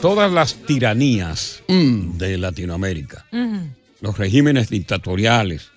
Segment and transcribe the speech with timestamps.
[0.00, 3.26] todas las tiranías de Latinoamérica,
[4.00, 5.70] los regímenes dictatoriales,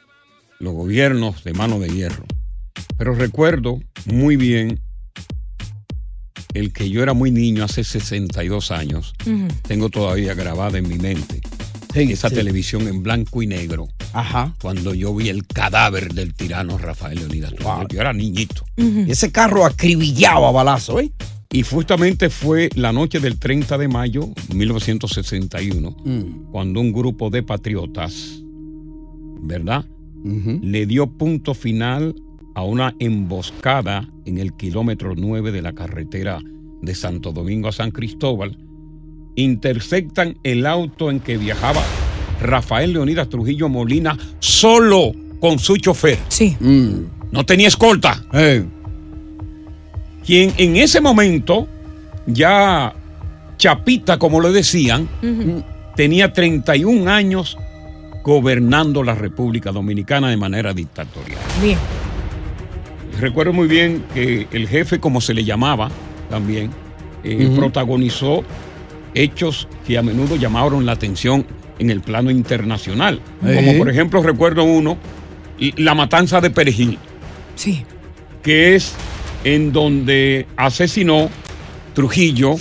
[0.59, 2.25] los gobiernos de mano de hierro.
[2.97, 4.79] Pero recuerdo muy bien
[6.53, 9.13] el que yo era muy niño hace 62 años.
[9.67, 11.41] Tengo todavía grabada en mi mente
[11.93, 12.35] esa sí.
[12.35, 13.87] televisión en blanco y negro.
[14.13, 14.53] Ajá.
[14.61, 17.53] Cuando yo vi el cadáver del tirano Rafael Leonidas.
[17.89, 18.63] Yo era niñito.
[18.77, 21.11] Ese carro acribillado a balazo, ¿eh?
[21.53, 26.51] Y justamente fue la noche del 30 de mayo de 1961, Mm.
[26.51, 28.41] cuando un grupo de patriotas,
[29.41, 29.85] ¿verdad?
[30.23, 32.15] Le dio punto final
[32.53, 36.39] a una emboscada en el kilómetro 9 de la carretera
[36.81, 38.57] de Santo Domingo a San Cristóbal.
[39.35, 41.81] Interceptan el auto en que viajaba
[42.41, 46.17] Rafael Leonidas Trujillo Molina solo con su chofer.
[46.27, 46.55] Sí.
[47.31, 48.23] No tenía escolta.
[50.25, 51.67] Quien en ese momento,
[52.25, 52.93] ya
[53.57, 55.07] chapita, como le decían,
[55.95, 57.57] tenía 31 años
[58.23, 61.41] gobernando la República Dominicana de manera dictatorial.
[61.61, 61.77] Bien.
[63.19, 65.89] Recuerdo muy bien que el jefe, como se le llamaba
[66.29, 66.71] también,
[67.23, 68.43] eh, protagonizó
[69.13, 71.45] hechos que a menudo llamaron la atención
[71.77, 73.21] en el plano internacional.
[73.45, 73.55] Eh.
[73.55, 74.97] Como por ejemplo, recuerdo uno,
[75.77, 76.97] la matanza de Perejil.
[77.55, 77.83] Sí.
[78.41, 78.95] Que es
[79.43, 81.29] en donde asesinó
[81.93, 82.55] Trujillo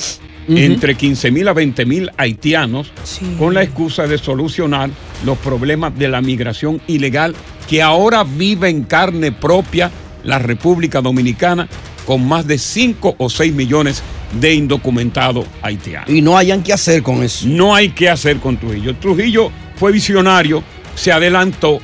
[0.48, 2.92] entre 15 mil a 20 mil haitianos
[3.38, 4.90] con la excusa de solucionar
[5.24, 7.34] los problemas de la migración ilegal
[7.68, 9.90] que ahora vive en carne propia
[10.24, 11.68] la República Dominicana
[12.06, 14.02] con más de 5 o 6 millones
[14.40, 16.10] de indocumentados haitianos.
[16.10, 17.46] Y no hayan que hacer con eso.
[17.46, 18.96] No hay que hacer con Trujillo.
[18.96, 20.62] Trujillo fue visionario,
[20.94, 21.80] se adelantó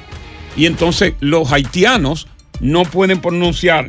[0.56, 2.26] y entonces los haitianos
[2.60, 3.86] no pueden pronunciar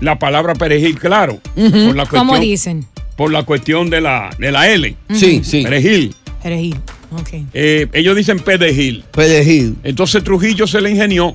[0.00, 1.38] la palabra perejil claro.
[1.54, 2.86] por la ¿Cómo cuestión- dicen?
[3.16, 4.94] Por la cuestión de la, de la L.
[5.14, 5.62] Sí, sí.
[5.62, 6.14] Perejil.
[6.42, 6.76] Perejil.
[7.12, 7.28] Ok.
[7.54, 9.04] Eh, ellos dicen pedejil.
[9.10, 9.76] Pedejil.
[9.84, 11.34] Entonces Trujillo se le ingenió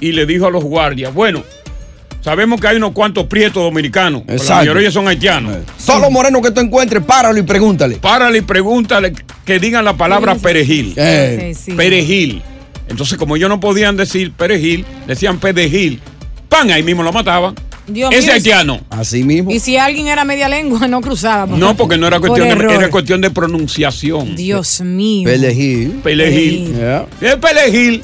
[0.00, 1.44] y le dijo a los guardias, bueno,
[2.20, 4.60] sabemos que hay unos cuantos prietos dominicanos, pero la Exacto.
[4.66, 5.56] mayoría son haitianos.
[5.86, 7.96] Todos los morenos que tú encuentres, páralo y pregúntale.
[7.96, 9.12] Párale y pregúntale
[9.44, 10.94] que digan la palabra perejil.
[10.96, 11.52] Eh.
[11.52, 11.72] Ok, sí.
[11.72, 12.42] Perejil.
[12.88, 16.00] Entonces, como ellos no podían decir perejil, decían pedejil.
[16.48, 16.72] ¡Pan!
[16.72, 17.54] Ahí mismo lo mataban.
[17.92, 18.80] Dios Ese mío, haitiano.
[18.90, 19.50] Así mismo.
[19.50, 21.58] Y si alguien era media lengua, no cruzábamos.
[21.58, 22.74] No, porque no era Por cuestión, de, error.
[22.76, 24.36] era cuestión de pronunciación.
[24.36, 25.28] Dios mío.
[25.28, 25.90] Pelejil.
[26.02, 26.74] Perejil.
[26.74, 27.06] Yeah.
[27.20, 28.02] Es perejil.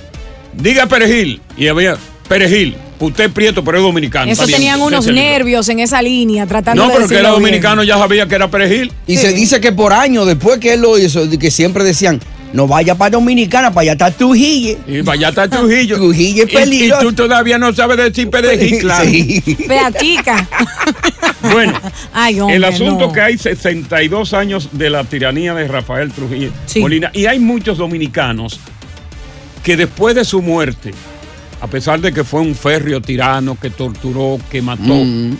[0.55, 1.41] Diga perejil.
[1.56, 1.97] Y había
[2.29, 2.77] perejil.
[2.99, 4.33] Usted es prieto, pero es dominicano.
[4.33, 7.43] Eso tenían unos nervios en esa línea, tratando No, de pero que era bien.
[7.43, 8.91] dominicano ya sabía que era perejil.
[9.06, 12.21] Y se dice que por años después que él lo hizo, que siempre decían
[12.52, 14.78] no vaya para Dominicana, para allá está Trujillo.
[14.87, 15.96] Y vaya está Trujillo.
[15.98, 17.02] Trujillo es peligroso.
[17.02, 19.10] Y, tú todavía no sabes decir perejil, claro.
[19.69, 20.48] Vea, chica.
[21.52, 21.78] Bueno,
[22.12, 23.12] Ay, hombre, el asunto no.
[23.12, 26.81] que hay 62 años de la tiranía de Rafael Trujillo Sí.
[26.81, 28.58] Molina y hay muchos dominicanos
[29.62, 30.93] que después de su muerte,
[31.60, 35.37] a pesar de que fue un férreo tirano que torturó, que mató, Mm.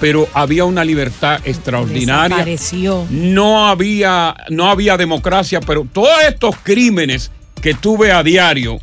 [0.00, 2.28] Pero había una libertad extraordinaria.
[2.36, 3.06] Desapareció.
[3.10, 7.30] No había, no había democracia, pero todos estos crímenes
[7.62, 8.78] que tuve a diario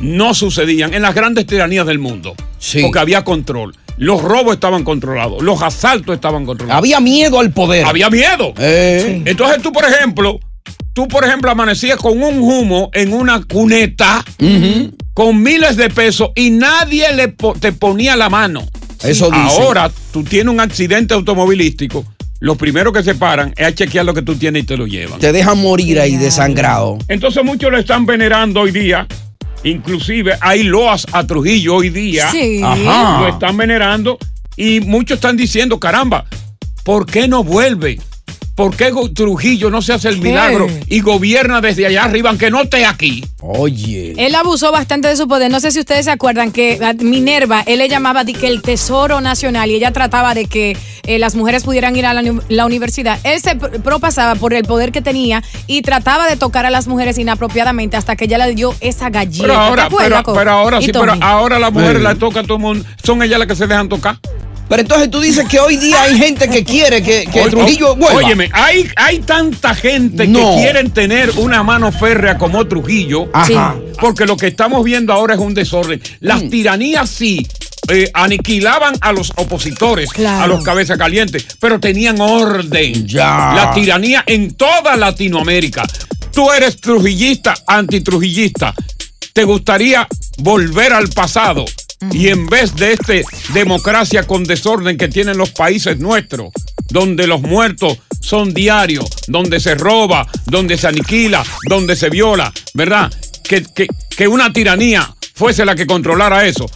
[0.00, 2.34] no sucedían en las grandes tiranías del mundo.
[2.58, 2.80] Sí.
[2.82, 3.74] Porque había control.
[3.96, 6.78] Los robos estaban controlados, los asaltos estaban controlados.
[6.78, 7.84] Había miedo al poder.
[7.84, 8.54] Había miedo.
[8.56, 9.22] Eh.
[9.26, 10.40] Entonces tú, por ejemplo,
[10.94, 14.24] tú, por ejemplo, amanecías con un humo en una cuneta
[15.12, 18.66] con miles de pesos y nadie le po- te ponía la mano.
[19.02, 19.32] Eso.
[19.32, 22.04] Ahora tú tienes un accidente automovilístico,
[22.40, 24.86] lo primero que se paran es a chequear lo que tú tienes y te lo
[24.86, 25.20] llevan.
[25.20, 26.98] Te dejan morir ahí desangrado.
[27.08, 29.06] Entonces muchos lo están venerando hoy día.
[29.62, 32.30] Inclusive hay loas a Trujillo hoy día.
[32.30, 32.62] Sí.
[32.64, 33.20] Ajá.
[33.20, 34.18] Lo están venerando
[34.56, 36.24] y muchos están diciendo, caramba,
[36.82, 38.00] ¿por qué no vuelve?
[38.60, 40.28] ¿Por qué Trujillo no se hace el ¿Qué?
[40.28, 43.24] milagro y gobierna desde allá arriba, aunque no esté aquí?
[43.40, 44.14] Oye.
[44.18, 45.50] Él abusó bastante de su poder.
[45.50, 48.60] No sé si ustedes se acuerdan que a Minerva, él le llamaba de que el
[48.62, 52.40] tesoro nacional y ella trataba de que eh, las mujeres pudieran ir a la, uni-
[52.48, 53.18] la universidad.
[53.24, 56.86] Él se pr- propasaba por el poder que tenía y trataba de tocar a las
[56.86, 59.42] mujeres inapropiadamente hasta que ella le dio esa galleta.
[59.44, 62.02] Pero ahora, ¿Te acuerdas, pero, pero ahora sí, pero ahora las mujeres Sí.
[62.02, 62.84] la toca a todo el mundo.
[63.02, 64.18] Son ellas las que se dejan tocar.
[64.70, 68.18] Pero entonces tú dices que hoy día hay gente que quiere que, Trujillo vuelva.
[68.20, 70.38] Óyeme, hay, hay tanta gente No.
[70.38, 73.74] que quieren tener una mano férrea como Trujillo, Ajá.
[74.00, 76.00] porque lo que estamos viendo ahora es un desorden.
[76.20, 76.50] Las Mm.
[76.50, 77.44] tiranías sí
[77.88, 80.44] eh, aniquilaban a los opositores, Claro.
[80.44, 83.08] a los cabezas calientes, pero tenían orden.
[83.08, 83.52] Ya.
[83.56, 85.82] La tiranía en toda Latinoamérica.
[86.32, 88.72] Tú eres trujillista, antitrujillista.
[89.32, 90.06] ¿Te gustaría
[90.38, 91.64] volver al pasado?
[92.12, 96.50] Y en vez de este democracia con desorden que tienen los países nuestros,
[96.88, 103.12] donde los muertos son diarios, donde se roba, donde se aniquila, donde se viola, ¿verdad?
[103.44, 103.86] Que, que-
[104.16, 106.66] que una tiranía fuese la que controlara eso.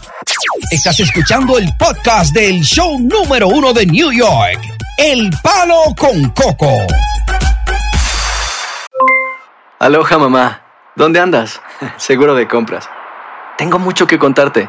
[0.71, 4.61] Estás escuchando el podcast del show número uno de New York,
[4.99, 6.71] El Palo con Coco.
[9.81, 10.63] Aloha mamá,
[10.97, 11.61] ¿dónde andas?
[11.99, 12.89] Seguro de compras.
[13.59, 14.69] Tengo mucho que contarte.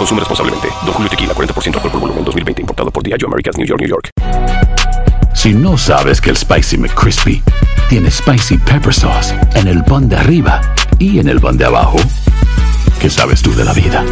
[0.00, 0.68] Consume responsablemente.
[0.86, 2.62] Don Julio Tequila, 40% alcohol por volumen, 2020.
[2.62, 4.08] Importado por Diageo Americas, New York, New York.
[5.34, 7.42] Si no sabes que el Spicy McCrispy
[7.90, 10.62] tiene Spicy Pepper Sauce en el pan de arriba
[10.98, 11.98] y en el pan de abajo,
[12.98, 14.02] ¿qué sabes tú de la vida?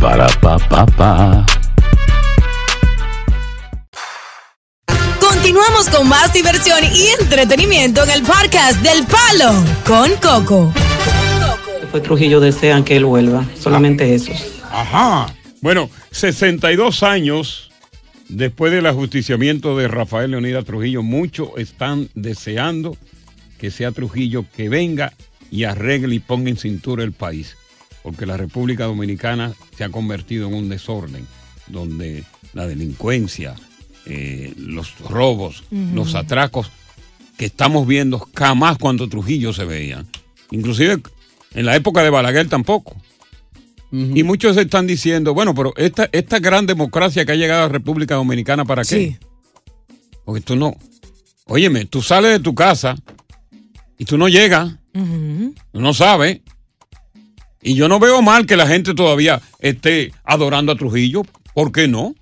[0.00, 1.44] Para, pa, pa, pa.
[5.18, 9.52] Continuamos con más diversión y entretenimiento en el podcast del Palo
[9.84, 10.72] con Coco.
[11.90, 14.30] Pues Trujillo desean que él vuelva, solamente eso.
[14.70, 15.34] Ajá.
[15.60, 17.70] Bueno, 62 años
[18.28, 22.96] después del ajusticiamiento de Rafael Leonidas Trujillo, muchos están deseando
[23.58, 25.12] que sea Trujillo que venga
[25.50, 27.56] y arregle y ponga en cintura el país.
[28.02, 31.26] Porque la República Dominicana se ha convertido en un desorden,
[31.66, 32.24] donde
[32.54, 33.54] la delincuencia,
[34.06, 36.70] eh, los robos, los atracos
[37.36, 40.06] que estamos viendo jamás cuando Trujillo se veían.
[40.50, 41.00] Inclusive
[41.54, 42.99] en la época de Balaguer tampoco.
[43.92, 47.72] Y muchos están diciendo, bueno, pero esta, esta gran democracia que ha llegado a la
[47.72, 49.18] República Dominicana, ¿para qué?
[50.24, 50.76] Porque tú no.
[51.46, 52.94] Óyeme, tú sales de tu casa
[53.98, 54.72] y tú no llegas,
[55.72, 56.40] tú no sabes.
[57.62, 61.22] Y yo no veo mal que la gente todavía esté adorando a Trujillo.
[61.52, 62.14] ¿Por qué no?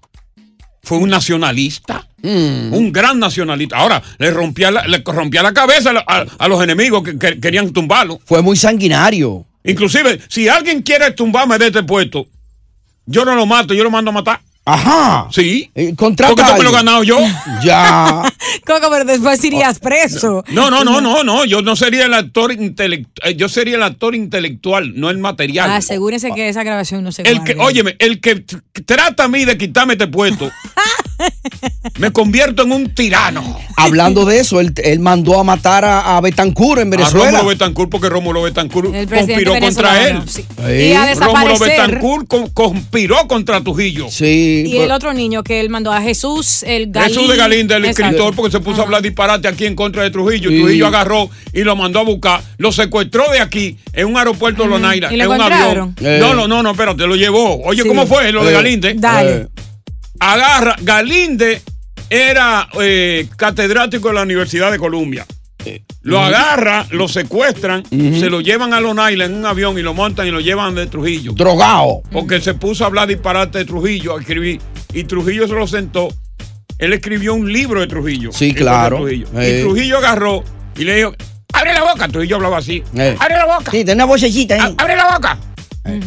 [0.82, 2.08] Fue un nacionalista.
[2.72, 3.76] Un gran nacionalista.
[3.76, 7.18] Ahora, le rompía la, le rompía la cabeza a, la- a- a los enemigos que,
[7.18, 8.18] que querían tumbarlo.
[8.25, 9.44] Fue muy sanguinario.
[9.68, 12.26] Inclusive, si alguien quiere tumbarme de este puesto,
[13.06, 14.40] yo no lo mato, yo lo mando a matar.
[14.64, 15.28] Ajá.
[15.30, 15.70] Sí.
[15.96, 17.18] Contrata ¿Por qué a me lo he ganado yo?
[17.62, 18.22] Ya.
[18.68, 20.44] Coco, pero después irías preso.
[20.50, 21.44] No, no, no, no, no.
[21.46, 23.34] Yo no sería el actor intelectual.
[23.34, 25.70] Yo sería el actor intelectual, no el material.
[25.70, 28.44] Asegúrense que esa grabación no se El que, óyeme, el que
[28.84, 30.50] trata a mí de quitarme este puesto,
[31.98, 33.58] me convierto en un tirano.
[33.76, 37.30] Hablando de eso, él, él mandó a matar a, a Betancourt en A Venezuela.
[37.30, 40.22] Rómulo Betancourt, porque Rómulo presidente conspiró contra él.
[40.26, 40.44] sí.
[40.68, 44.08] Y a Rómulo con- conspiró contra Trujillo.
[44.10, 44.64] Sí.
[44.66, 47.14] Y el otro niño que él mandó a Jesús, el Galín.
[47.14, 48.04] Jesús de Galíndez, el Exacto.
[48.04, 50.50] escritor, porque se puso a hablar disparate aquí en contra de Trujillo.
[50.50, 50.58] Sí.
[50.58, 54.68] Trujillo agarró y lo mandó a buscar, lo secuestró de aquí en un aeropuerto de
[54.68, 55.94] Lonaira, ¿Y lo en un avión.
[56.00, 56.18] Eh.
[56.20, 57.62] No, no, no, no, espérate, lo llevó.
[57.64, 57.88] Oye, Sí.
[57.88, 58.54] ¿cómo fue lo de Eh.
[58.54, 58.94] Galíndez?
[58.98, 59.30] Dale.
[59.36, 59.48] Eh.
[60.20, 61.62] Agarra, Galíndez
[62.10, 65.26] era eh, catedrático de la Universidad de Columbia.
[66.00, 69.92] Lo agarra, lo secuestran, se lo llevan a Long Island en un avión y lo
[69.92, 71.32] montan y lo llevan de Trujillo.
[71.32, 72.00] Drogado.
[72.10, 74.60] Porque se puso a hablar disparate de Trujillo, a escribir.
[74.94, 76.08] Y Trujillo se lo sentó.
[76.78, 78.30] Él escribió un libro de Trujillo.
[78.32, 78.99] Sí, claro.
[78.99, 79.26] Trujillo.
[79.37, 79.58] Eh.
[79.61, 80.44] Y Trujillo agarró
[80.76, 81.12] y le dijo,
[81.52, 82.08] abre la boca.
[82.08, 82.82] Trujillo hablaba así.
[82.97, 83.16] Eh.
[83.18, 83.70] Abre la boca.
[83.70, 84.75] Sí, tiene una vocecita ahí.
[84.78, 85.38] "A- Abre la boca.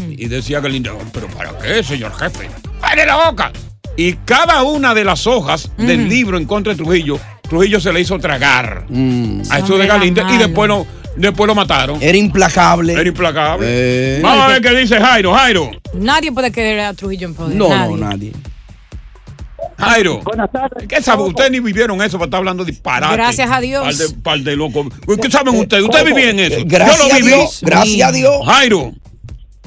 [0.10, 2.48] Y decía Galindo, pero ¿para qué, señor jefe?
[2.82, 3.51] Abre la boca.
[3.98, 8.00] Y cada una de las hojas del libro en contra de Trujillo, Trujillo se le
[8.00, 9.42] hizo tragar Mm.
[9.50, 10.86] a eso de Galíndez y después lo,
[11.18, 11.98] después lo mataron.
[12.01, 12.94] Era implacable.
[12.94, 13.66] Era implacable.
[13.68, 14.20] Eh.
[14.22, 15.34] Vamos a ver qué dice Jairo.
[15.34, 15.72] Jairo.
[15.96, 17.56] Nadie puede querer a Trujillo en poder.
[17.58, 17.98] No, nadie.
[17.98, 18.32] no, nadie.
[19.82, 20.20] Jairo.
[20.24, 20.88] Buenas tardes.
[20.88, 21.24] ¿Qué sabe?
[21.24, 23.14] Ustedes ni vivieron eso para estar hablando disparate.
[23.16, 23.84] Gracias a Dios.
[23.84, 24.88] Par de, par de locos.
[25.22, 25.84] ¿Qué saben ustedes?
[25.84, 26.60] ¿Ustedes vivían eso?
[26.60, 27.28] Eh, Gracias Yo lo a viví.
[27.30, 27.60] Dios.
[27.64, 28.36] Gracias a Dios.
[28.46, 28.92] Jairo.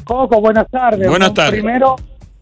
[0.05, 1.09] Coco, buenas tardes.
[1.09, 1.61] Buenas Bueno, tardes.
[1.63, 1.97] Primero,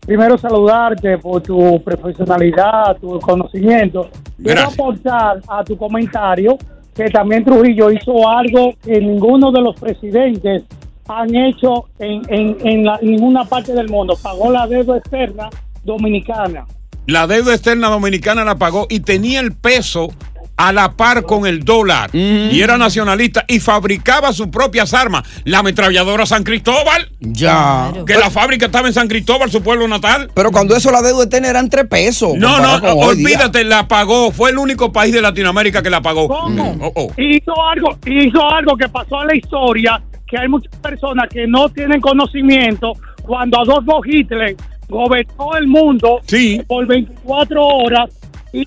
[0.04, 4.08] primero saludarte por tu profesionalidad, tu conocimiento.
[4.36, 4.74] Quiero Gracias.
[4.74, 6.58] aportar a tu comentario
[6.94, 10.64] que también Trujillo hizo algo que ninguno de los presidentes
[11.08, 14.16] han hecho en, en, en la- en ninguna parte del mundo.
[14.22, 15.48] Pagó la deuda externa
[15.84, 16.66] dominicana.
[17.06, 20.12] La deuda externa dominicana la pagó y tenía el peso
[20.56, 22.10] a la par con el dólar.
[22.14, 25.24] Y era nacionalista y fabricaba sus propias armas.
[25.44, 27.10] La ametralladora San Cristóbal.
[27.20, 27.92] Ya.
[28.06, 30.30] Que la fábrica estaba en San Cristóbal, su pueblo natal.
[30.34, 32.34] Pero cuando eso la deuda eterna eran tres pesos.
[32.36, 32.94] No, no, día.
[32.94, 34.30] olvídate, la pagó.
[34.30, 36.28] Fue el único país de Latinoamérica que la pagó.
[36.28, 36.76] ¿Cómo?
[36.80, 37.12] Oh, oh.
[37.16, 41.68] Hizo algo, hizo algo que pasó a la historia, que hay muchas personas que no
[41.70, 42.92] tienen conocimiento
[43.22, 44.56] cuando Adolfo Hitler
[44.88, 46.20] gobernó el mundo
[46.66, 48.10] por 24 horas
[48.52, 48.66] y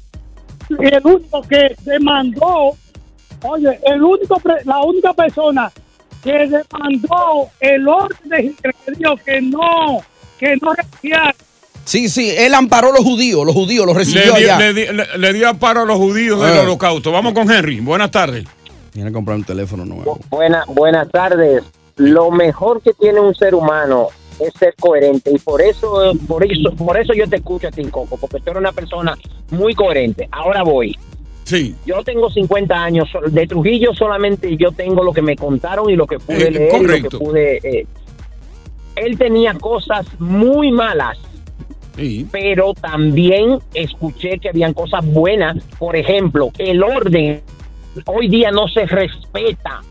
[0.79, 2.75] el único que demandó,
[3.43, 5.71] oye, el único, pre- la única persona
[6.23, 8.73] que demandó el orden de Hitler
[9.23, 9.99] que no,
[10.39, 11.35] que no renunciara
[11.83, 14.57] Sí, sí, él amparó a los judíos, los judíos los recibió Le, di- allá.
[14.57, 16.59] le di- le- le dio paro a los judíos del Eh.
[16.61, 17.11] holocausto.
[17.11, 17.79] Vamos con Henry.
[17.79, 18.43] Buenas tardes.
[18.91, 20.17] Tiene que comprar un teléfono nuevo.
[20.31, 21.61] Buena, buenas tardes.
[21.97, 24.07] Lo mejor que tiene un ser humano
[24.39, 27.83] es ser coherente y por eso, por eso, por eso yo te escucho a ti,
[27.85, 29.17] Coco, porque tú eres una persona
[29.51, 30.27] muy coherente.
[30.31, 30.97] Ahora voy.
[31.43, 31.75] Sí.
[31.85, 36.07] Yo tengo 50 años de Trujillo solamente yo tengo lo que me contaron y lo
[36.07, 37.19] que pude Eh, leer y lo que correcto.
[37.19, 37.57] pude.
[37.63, 37.87] eh.
[38.95, 41.17] Él tenía cosas muy malas.
[42.31, 45.63] Pero también escuché que habían cosas buenas.
[45.79, 47.41] Por ejemplo, el orden
[48.05, 49.81] hoy día no se respeta.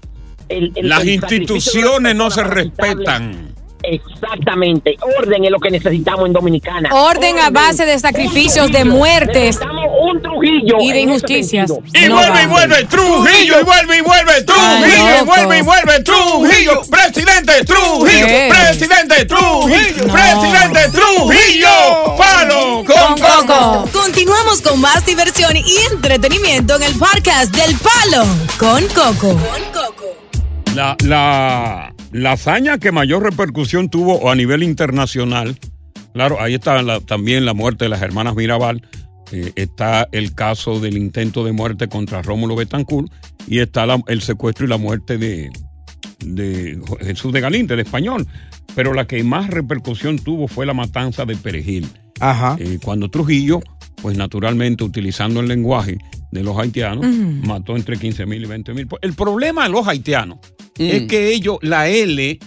[0.50, 3.53] El- el- Las el instituciones no se respetan.
[3.86, 4.96] Exactamente.
[5.18, 6.88] Orden es lo que necesitamos en Dominicana.
[6.92, 9.58] Orden a base de sacrificios, de muertes
[10.00, 11.70] un Trujillo y de ese injusticias.
[11.92, 16.02] Y No vuelve y vuelve Trujillo, y vuelve y vuelve Trujillo, y vuelve y vuelve
[16.02, 18.48] Trujillo, presidente Trujillo, ¿Qué?
[18.50, 20.12] presidente Trujillo, No.
[20.12, 23.88] presidente Trujillo, palo con coco.
[23.92, 28.24] Continuamos con más diversión y entretenimiento en el podcast del Palo
[28.58, 29.38] con Coco.
[30.74, 35.58] La, la, la hazaña que mayor repercusión tuvo a nivel internacional,
[36.12, 38.82] claro, ahí está la- también la muerte de las hermanas Mirabal,
[39.32, 43.10] eh, está el caso del intento de muerte contra Rómulo Betancourt
[43.48, 45.50] y está la- el secuestro y la muerte de,
[46.20, 48.26] de Jesús de Galíndez, el español.
[48.76, 51.88] Pero la que más repercusión tuvo fue la matanza de Perejil.
[52.20, 52.56] Ajá.
[52.60, 53.60] Eh, cuando Trujillo,
[54.04, 55.96] pues naturalmente utilizando el lenguaje
[56.30, 58.86] de los haitianos, mató entre 15 mil y 20 mil.
[59.00, 60.40] El problema de los haitianos
[60.76, 62.38] es que ellos, la L,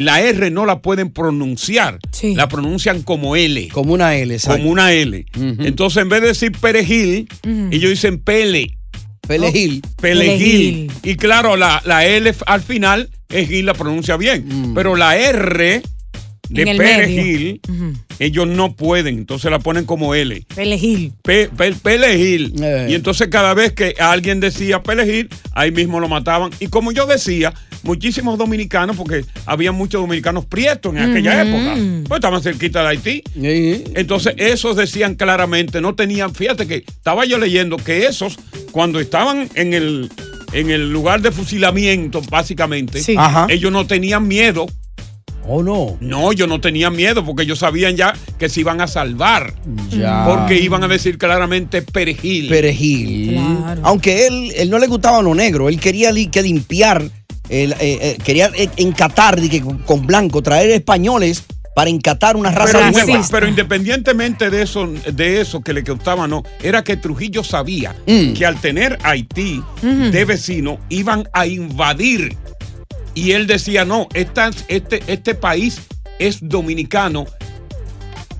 [0.00, 2.00] la R no la pueden pronunciar.
[2.34, 3.68] La pronuncian como L.
[3.68, 4.58] Como una L, exacto.
[4.58, 5.24] Como una L.
[5.36, 7.28] Entonces, en vez de decir perejil,
[7.70, 8.76] ellos dicen pele.
[9.20, 9.82] Pelejil.
[10.02, 10.90] Pelejil.
[11.04, 14.72] Y claro, la, la L al final es Gil, la pronuncia bien.
[14.74, 15.80] Pero la R
[16.48, 17.60] de En el perejil,
[18.18, 19.18] ellos no pueden.
[19.18, 20.44] Entonces la ponen como L.
[20.54, 21.12] Pelejil.
[21.22, 22.52] Pe- pe- Pelejil.
[22.88, 26.50] Y entonces cada vez que alguien decía Pelejil, ahí mismo lo mataban.
[26.60, 27.52] Y como yo decía,
[27.82, 31.74] muchísimos dominicanos, porque había muchos dominicanos prietos en aquella época.
[32.08, 33.22] Pues estaban cerquita de Haití.
[33.94, 38.38] Entonces, esos decían claramente, no tenían, fíjate que estaba yo leyendo que esos,
[38.72, 40.10] cuando estaban en el,
[40.52, 43.14] en el lugar de fusilamiento, básicamente, Sí.
[43.48, 44.66] Ellos no tenían miedo.
[45.48, 45.96] ¿O no?
[46.00, 49.54] No, ellos no tenían miedo porque ellos sabían ya que se iban a salvar.
[49.90, 50.24] Ya.
[50.26, 52.48] Porque iban a decir claramente perejil.
[52.48, 53.40] Perejil.
[53.82, 57.02] Aunque él, él no le gustaba lo negro, él quería li- que limpiar,
[57.48, 62.90] eh, eh, quería eh, encatar que con, blanco, traer españoles para encatar una raza Pero,
[63.06, 63.26] nueva.
[63.30, 68.32] pero independientemente de eso, de eso que le gustaba, no, era que Trujillo sabía Mm.
[68.34, 72.36] que al tener Haití de vecino iban a invadir.
[73.18, 75.80] Y él decía, no, esta- este, este país
[76.18, 77.26] es dominicano.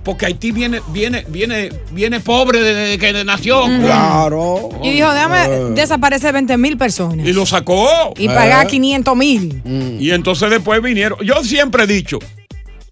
[0.04, 3.64] Porque Haití viene, viene, viene, viene pobre desde que nació.
[3.64, 4.70] Claro.
[4.82, 5.60] Y dijo, déjame Eh.
[5.74, 7.26] desaparecer 20 mil personas.
[7.26, 8.14] Y lo sacó.
[8.16, 9.60] Y pagar 500 mil.
[10.00, 11.18] Y entonces después vinieron.
[11.24, 12.18] Yo siempre he dicho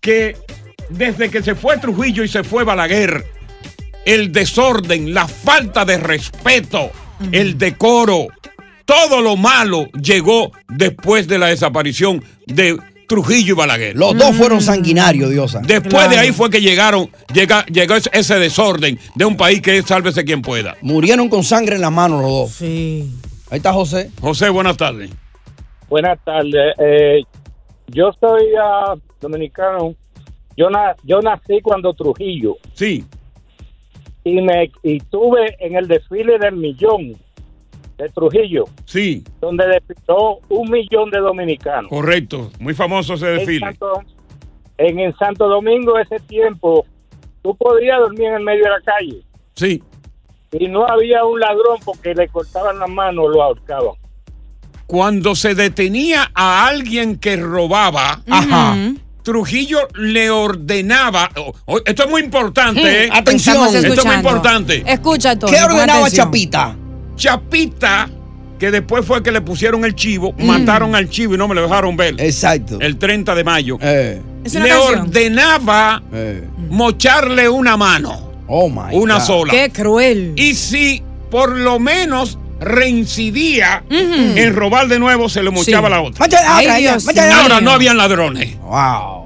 [0.01, 0.37] que
[0.91, 3.25] desde que se fue Trujillo y se fue Balaguer,
[4.05, 6.91] el desorden, la falta de respeto,
[7.33, 8.27] el decoro,
[8.87, 12.79] todo lo malo llegó después de la desaparición de
[13.09, 13.95] Trujillo y Balaguer.
[13.97, 15.61] Los dos fueron sanguinarios, Diosa.
[15.65, 19.87] Después de ahí fue que llegaron, llega, llegó ese- desorden de un país que es
[19.87, 20.77] sálvese quien pueda.
[20.83, 22.51] Murieron con sangre en las manos los dos.
[22.53, 23.11] Sí.
[23.51, 24.11] Ahí está José.
[24.21, 25.11] José, buenas tardes.
[25.89, 26.75] Buenas tardes.
[26.79, 27.23] Eh,
[27.89, 29.95] yo soy ah, dominicano.
[30.57, 32.57] Yo, na- yo nací cuando Trujillo.
[32.75, 33.05] Sí.
[34.25, 37.15] Y me y estuve en el desfile del millón
[37.99, 38.65] de Trujillo.
[38.85, 39.25] Sí.
[39.41, 41.89] Donde desfiló un millón de dominicanos.
[41.89, 43.67] Correcto, muy famoso ese En desfile.
[43.67, 44.03] Santo,
[44.79, 46.85] en, en Santo Domingo ese tiempo,
[47.43, 49.23] tú podrías dormir en el medio de la calle.
[49.55, 49.83] Sí.
[50.53, 53.95] Y no había un ladrón porque le cortaban las manos o lo ahorcaban.
[54.87, 58.21] Cuando se detenía a alguien que robaba,
[59.23, 61.29] Trujillo le ordenaba.
[61.37, 63.09] oh, oh, esto es muy importante, ¿eh?
[63.13, 63.57] Atención.
[63.75, 64.85] Esto es muy importante.
[64.87, 66.27] Escucha, Tony, ¿Qué ordenaba atención.
[66.27, 66.77] Chapita?
[67.17, 68.09] Chapita,
[68.59, 71.63] que después fue que le pusieron el chivo, mataron al chivo y no me lo
[71.63, 72.15] dejaron ver.
[72.19, 72.79] Exacto.
[72.81, 73.79] El 30 de mayo.
[73.81, 75.01] Es una le canción.
[75.01, 76.03] ordenaba
[76.71, 78.31] mocharle una mano.
[78.49, 79.21] Oh my Una God.
[79.25, 79.53] sola.
[79.53, 80.33] Qué cruel.
[80.37, 85.95] Y si por lo menos reincidía en robar de nuevo, se le mochaba Sí.
[85.95, 86.27] la otra.
[86.49, 87.07] Ay, Dios.
[87.43, 88.57] Ahora no habían ladrones.
[88.61, 89.26] Wow.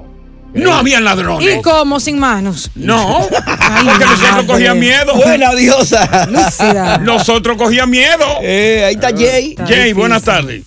[0.53, 1.57] No habían ladrones.
[1.57, 2.71] ¿Y cómo sin manos?
[2.75, 5.15] No, Ay, porque nosotros cogíamos miedo.
[5.15, 6.27] Buena diosa.
[6.29, 6.97] Lúcida.
[7.01, 8.25] Nosotros cogíamos miedo.
[8.41, 9.55] Eh, ahí está Jay.
[9.65, 10.65] Jay, buenas tardes.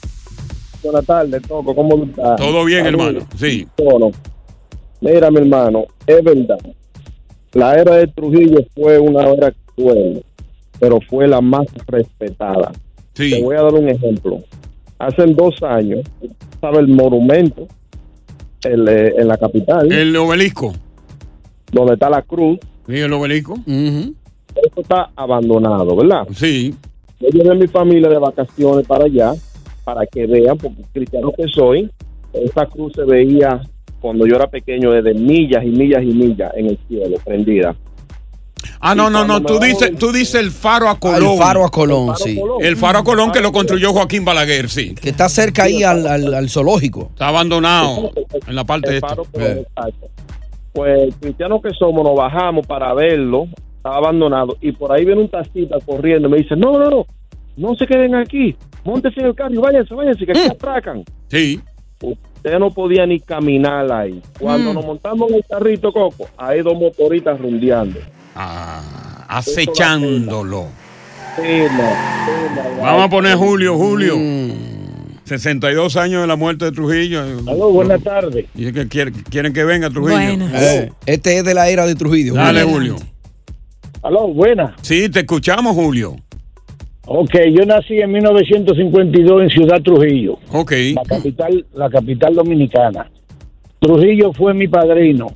[0.83, 1.75] Buenas tardes, Toco.
[1.75, 2.37] ¿Cómo estás?
[2.37, 3.21] Todo bien, hermano.
[3.39, 3.67] Sí.
[3.77, 4.11] Bueno,
[5.01, 6.59] mira, mi hermano, es verdad.
[7.53, 10.25] La era de Trujillo fue una era cruel,
[10.81, 12.73] pero fue la más respetada.
[13.13, 14.43] Te voy a dar un ejemplo.
[14.99, 16.01] Hace dos años,
[16.53, 17.69] estaba el monumento
[18.67, 20.73] el, eh, en la capital, El obelisco.
[21.73, 22.59] donde está la cruz.
[22.87, 23.59] Sí, el obelisco.
[23.67, 26.27] Eso está abandonado, ¿verdad?
[26.35, 26.75] Sí.
[27.21, 29.33] Yo llevé a mi familia de vacaciones para allá,
[29.85, 31.91] para que vean, porque cristiano que soy,
[32.33, 33.61] esa cruz se veía
[34.01, 37.75] cuando yo era pequeño desde millas y millas y millas en el cielo, prendida.
[38.87, 39.41] Ah, no, no, no.
[39.43, 41.33] Tú dices, tú dices el faro a Colón.
[41.33, 42.39] el faro a Colón, sí.
[42.61, 44.95] El faro a Colón que lo construyó Joaquín Balaguer, sí.
[44.95, 47.09] Que está cerca ahí al, al- al zoológico.
[47.13, 48.11] Está abandonado
[48.47, 49.09] en la parte El esta.
[49.09, 50.07] faro Colón, exacto.
[50.73, 55.29] Pues cristianos que somos, nos bajamos para verlo, estaba abandonado, y por ahí viene un
[55.29, 57.07] taxista corriendo y me dice, no, no, no,
[57.57, 61.05] no se queden aquí, montense en el carro y váyanse, váyanse, que aquí atracan.
[61.29, 61.61] Sí.
[62.03, 64.21] Usted no podía ni caminar ahí.
[64.39, 64.75] Cuando Mm.
[64.75, 68.01] nos montamos en el carrito, Coco, hay dos motoritas rundeando.
[68.35, 70.67] Ah, acechándolo.
[72.81, 74.17] Vamos a poner Julio, Julio.
[75.25, 77.23] 62 años de la muerte de Trujillo.
[77.47, 78.47] Aló, buenas tardes.
[78.55, 80.47] Dice que quieren, quieren que venga Trujillo.
[80.53, 82.35] Eh, este es de la era de Trujillo.
[82.35, 82.97] Dale, Julio.
[84.03, 84.73] Aló, buenas.
[84.83, 86.17] Sí, te escuchamos, Julio.
[87.07, 90.39] Ok, yo nací en 1952 en Ciudad Trujillo.
[90.51, 90.73] Ok.
[90.95, 93.11] La capital, la capital dominicana.
[93.81, 95.29] Trujillo fue mi padrino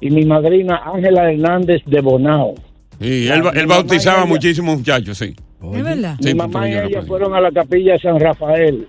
[0.00, 2.54] y mi madrina Ángela Hernández de Bonao.
[3.00, 5.34] Sí, él, él bautizaba muchísimos muchachos, sí.
[5.74, 6.16] Es verdad.
[6.20, 8.86] Sí, mi mamá y ella fueron a la capilla de San Rafael,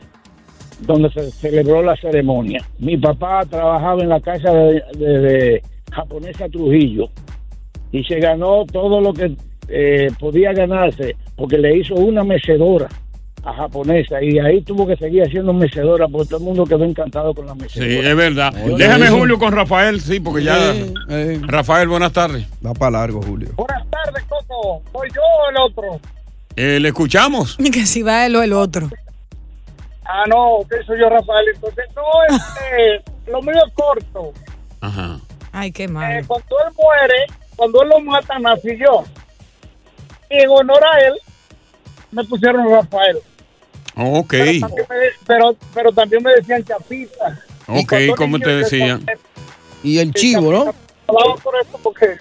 [0.82, 2.64] donde se celebró la ceremonia.
[2.80, 7.10] Mi papá trabajaba en la casa de, de- de japonesa Trujillo
[7.92, 9.36] y se ganó todo lo que
[9.70, 12.88] eh, podía ganarse porque le hizo una mecedora
[13.46, 17.32] a japonesa y ahí tuvo que seguir haciendo mecedora porque todo el mundo quedó encantado
[17.34, 18.10] con la Sí, mecedora.
[18.10, 18.54] es verdad.
[18.66, 19.18] Oye, Déjame eso.
[19.18, 20.58] Julio con Rafael, sí, porque ya.
[21.44, 22.48] Rafael, buenas tardes.
[22.66, 23.50] Va para largo, Julio.
[23.56, 24.82] Buenas tardes, Coco.
[24.92, 26.00] ¿Soy yo o el otro?
[26.56, 27.56] Eh, ¿Le escuchamos?
[27.72, 28.90] Que si va él o el otro.
[30.06, 31.46] Ah, no, que soy yo, Rafael.
[31.54, 34.34] Entonces, no, este, lo mío es corto.
[34.82, 35.20] Ajá.
[35.52, 36.26] Ay, qué Eh, mal.
[36.26, 39.04] cuando él muere, cuando él lo matan, nací yo.
[40.32, 41.14] Y en honor a él,
[42.12, 43.18] me pusieron Rafael.
[43.98, 44.30] Ok.
[44.32, 47.40] Pero, también me, pero, pero también me decían Chapita.
[47.68, 49.06] Ok, ¿cómo te decían?
[49.84, 50.76] Y el chivo, ¿no?
[51.08, 52.18] Por eso porque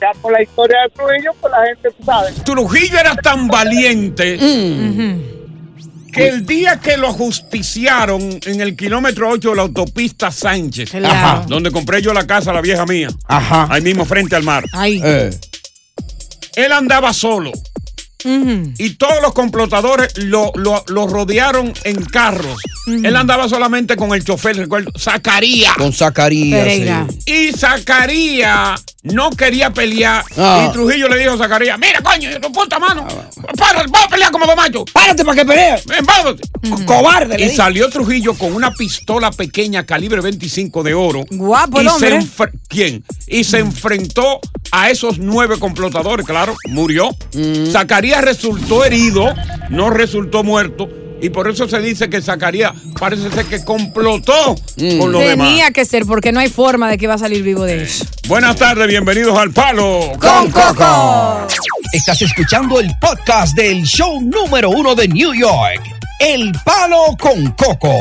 [0.00, 2.32] ya por la historia de Trujillo, pues la gente sabe.
[2.44, 4.38] Trujillo era tan valiente
[6.12, 11.44] que el día que lo justiciaron en el kilómetro 8 de la autopista Sánchez, Claro.
[11.48, 13.66] donde compré yo la casa, la vieja mía, Ajá.
[13.70, 15.00] ahí mismo frente al mar, Ay.
[15.04, 15.30] Eh.
[16.56, 17.50] él andaba solo.
[18.78, 22.60] Y todos los complotadores lo, lo- lo rodearon en carros.
[22.86, 25.74] Él andaba solamente con el chofer, recuerdo, Zacarías.
[25.76, 26.58] Con Zacarías.
[26.58, 27.06] Pereira.
[27.26, 27.48] sí.
[27.48, 30.24] Y Zacarías no quería pelear.
[30.36, 30.66] Ah.
[30.68, 33.06] Y Trujillo le dijo a Zacarías, mira, coño, tu puta mano.
[33.58, 34.84] Para, vamos a pelear como dos machos.
[34.92, 35.82] Párate para que pelee.
[35.86, 36.36] Ven, vamos.
[36.86, 37.38] Cobarde.
[37.38, 41.24] le Y salió Trujillo con una pistola pequeña calibre 25 de oro.
[41.30, 42.18] Guapo Y hombre.
[42.68, 43.04] ¿Quién?
[43.26, 44.40] Y se enfrentó
[44.72, 47.10] a esos nueve complotadores, claro, murió.
[47.34, 47.70] Mm.
[48.14, 49.34] Zacarías resultó herido,
[49.70, 50.88] no resultó muerto.
[51.20, 54.98] Y por eso se dice que Zacarías parece ser que complotó Mm.
[54.98, 55.48] con los demás.
[55.48, 58.04] Tenía que ser porque no hay forma de que va a salir vivo de eso.
[58.28, 61.46] Buenas tardes, bienvenidos al Palo Con Coco.
[61.92, 65.80] Estás escuchando el podcast del show número uno de New York,
[66.20, 67.98] El Palo con Coco.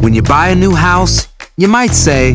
[0.00, 2.34] When you buy a new house, you might say,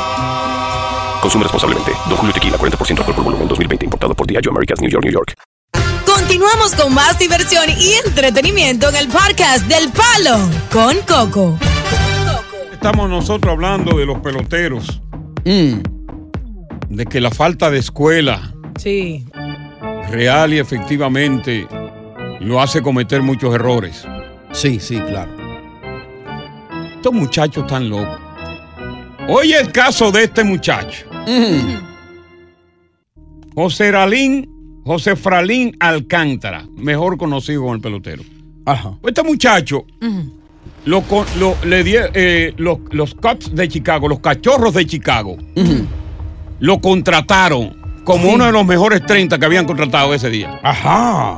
[1.21, 1.91] Consume responsablemente.
[2.07, 3.85] Don Julio Tequila, 40% alcohol por volumen, 2020.
[3.85, 5.33] Importado por Diageo Americas, New York, New York.
[6.05, 10.37] Continuamos con más diversión y entretenimiento en el podcast del Palo
[10.71, 11.57] con Coco.
[12.71, 15.01] Estamos nosotros hablando de los peloteros.
[15.45, 15.81] Mm.
[16.89, 19.25] De que la falta de escuela Sí.
[20.09, 21.67] real y efectivamente
[22.39, 24.05] lo hace cometer muchos errores.
[24.51, 25.31] Sí, sí, claro.
[26.95, 28.19] Estos muchachos están locos.
[29.29, 31.05] Oye el caso de este muchacho.
[33.55, 34.49] José Ralín,
[34.85, 38.23] José Fralín Alcántara, mejor conocido como el pelotero.
[38.65, 38.97] Ajá.
[39.05, 39.85] Este muchacho,
[40.85, 45.37] lo, con- lo- le die- eh, los, los Cubs de Chicago, los cachorros de Chicago,
[46.59, 48.31] lo contrataron como Sí.
[48.33, 50.59] uno de los mejores 30 que habían contratado ese día.
[50.63, 51.37] Ajá.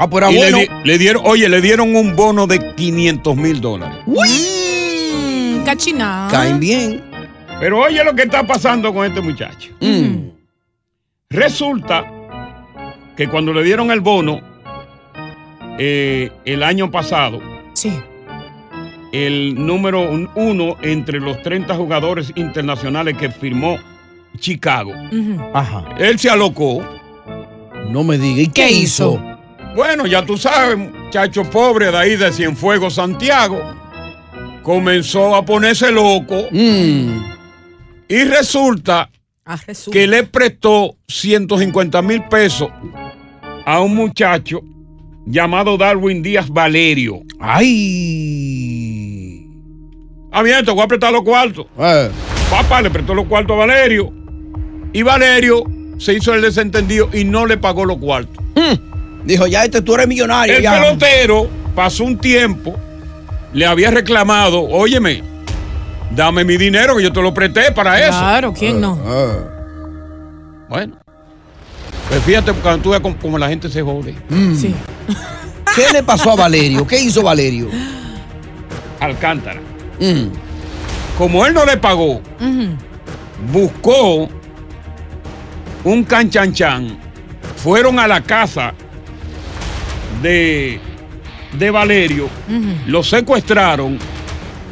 [0.00, 0.58] Ah, era Y le, bueno.
[0.84, 3.98] le dieron, oye, le dieron un bono de 500 mil dólares.
[4.06, 6.28] Mm, cachina.
[6.30, 7.02] Caen bien.
[7.60, 9.70] Pero oye lo que está pasando con este muchacho.
[11.30, 12.04] Resulta
[13.16, 14.40] que cuando le dieron el bono
[15.78, 17.40] eh, el año pasado,
[17.74, 17.92] Sí.
[19.12, 23.78] el número un- uno entre los 30 jugadores internacionales que firmó
[24.38, 24.92] Chicago,
[25.54, 25.84] Ajá.
[25.98, 26.82] él se alocó.
[27.90, 28.42] No me diga.
[28.42, 29.14] ¿Y qué, ¿Qué hizo?
[29.14, 29.38] hizo?
[29.76, 33.60] Bueno, ya tú sabes, muchacho pobre de ahí de Cienfuegos, Santiago,
[34.62, 37.20] comenzó a ponerse loco Mm.
[38.08, 39.10] Y resulta
[39.44, 39.98] Ah, resulta.
[39.98, 42.68] que le prestó 150 mil pesos
[43.66, 44.60] a un muchacho
[45.26, 47.20] llamado Darwin Díaz Valerio.
[47.38, 49.46] Ay.
[50.30, 51.66] Ah, bien, te voy a prestar los cuartos.
[51.78, 52.10] Eh.
[52.50, 54.12] Papá le prestó los cuartos a Valerio.
[54.92, 55.64] Y Valerio
[55.98, 58.44] se hizo el desentendido y no le pagó los cuartos.
[59.24, 60.56] Dijo, ya este tú eres millonario.
[60.56, 60.80] El ya.
[60.80, 62.76] pelotero pasó un tiempo,
[63.52, 65.22] le había reclamado, óyeme,
[66.10, 68.18] Dame mi dinero que yo te lo presté para eso.
[68.18, 68.96] Claro, ¿quién no?
[70.68, 70.98] Bueno.
[72.08, 74.14] Pues fíjate cuando tú ves cómo, cómo la gente se jode.
[74.56, 74.74] Sí.
[75.74, 76.86] ¿Qué le pasó a Valerio?
[76.86, 77.68] ¿Qué hizo Valerio?
[79.00, 79.60] Alcántara.
[81.16, 82.20] Como él no le pagó,
[83.52, 84.28] buscó
[85.84, 86.98] un canchanchan.
[87.56, 88.72] Fueron a la casa
[90.22, 90.80] de,
[91.58, 92.28] de Valerio,
[92.86, 93.98] lo secuestraron,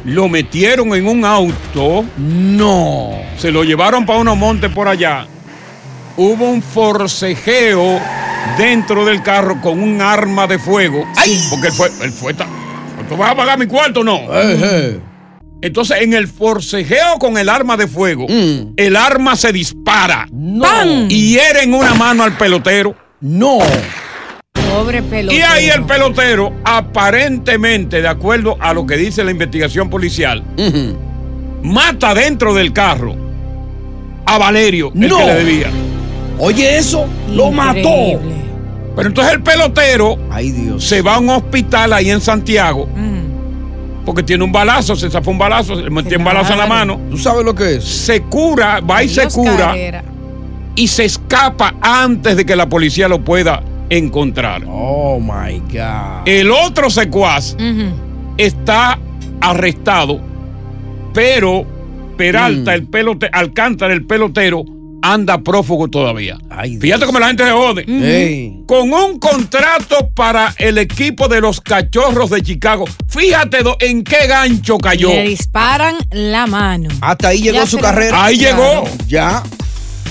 [0.07, 2.05] lo metieron en un auto.
[2.17, 3.11] No.
[3.37, 5.27] Se lo llevaron para unos montes por allá.
[6.15, 7.99] Hubo un forcejeo
[8.57, 11.03] dentro del carro con un arma de fuego.
[11.49, 14.21] Porque él fue, él fue ¿Tú vas a pagar mi cuarto o no?
[15.61, 18.27] Entonces, en el forcejeo con el arma de fuego,
[18.77, 20.25] el arma se dispara.
[20.61, 21.07] ¡Pam!
[21.09, 22.95] Y hiere en una mano al pelotero.
[23.19, 23.59] No.
[24.69, 25.39] Pobre pelotero.
[25.39, 30.43] Y ahí el pelotero, aparentemente, de acuerdo a lo que dice la investigación policial,
[31.63, 33.15] mata dentro del carro
[34.25, 35.17] a Valerio, el No.
[35.19, 35.67] que le debía.
[36.39, 38.19] Oye, eso lo mató.
[38.95, 40.83] Pero entonces el pelotero Ay, Dios.
[40.83, 42.87] se va a un hospital ahí en Santiago.
[44.05, 46.65] Porque tiene un balazo, se zafó un balazo, se le metió un balazo en la
[46.65, 46.99] mano.
[47.11, 47.83] ¿Tú sabes lo que es?
[47.83, 50.03] Se cura, va y se cura carrera.
[50.75, 54.63] y se escapa antes de que la policía lo pueda encontrar.
[54.67, 56.25] Oh my God.
[56.27, 57.55] El otro secuaz
[58.37, 58.99] está
[59.41, 60.19] arrestado,
[61.13, 61.65] pero
[62.17, 62.73] Peralta, Mm.
[62.73, 64.65] el pelote, Alcántara, el pelotero,
[65.03, 66.35] anda prófugo todavía.
[66.81, 68.63] Fíjate cómo la gente se jode.
[68.65, 72.85] Con un contrato para el equipo de los cachorros de Chicago.
[73.07, 75.09] Fíjate en qué gancho cayó.
[75.09, 76.89] Le disparan la mano.
[77.01, 78.25] Hasta ahí llegó Ya su carrera.
[78.25, 78.57] Ahí Claro.
[78.85, 78.97] llegó.
[79.07, 79.43] Ya.